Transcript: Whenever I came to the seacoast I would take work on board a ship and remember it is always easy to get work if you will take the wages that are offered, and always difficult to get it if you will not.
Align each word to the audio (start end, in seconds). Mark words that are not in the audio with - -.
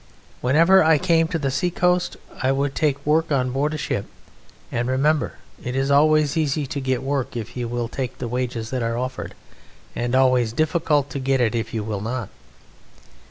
Whenever 0.41 0.83
I 0.83 0.97
came 0.97 1.27
to 1.27 1.37
the 1.37 1.51
seacoast 1.51 2.17
I 2.41 2.51
would 2.51 2.73
take 2.73 3.05
work 3.05 3.31
on 3.31 3.51
board 3.51 3.75
a 3.75 3.77
ship 3.77 4.05
and 4.71 4.87
remember 4.89 5.33
it 5.63 5.75
is 5.75 5.91
always 5.91 6.35
easy 6.35 6.65
to 6.65 6.81
get 6.81 7.03
work 7.03 7.37
if 7.37 7.55
you 7.55 7.67
will 7.67 7.87
take 7.87 8.17
the 8.17 8.27
wages 8.27 8.71
that 8.71 8.81
are 8.81 8.97
offered, 8.97 9.35
and 9.95 10.15
always 10.15 10.53
difficult 10.53 11.11
to 11.11 11.19
get 11.19 11.39
it 11.39 11.53
if 11.53 11.71
you 11.71 11.83
will 11.83 12.01
not. 12.01 12.29